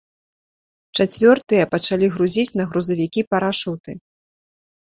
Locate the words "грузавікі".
2.73-3.21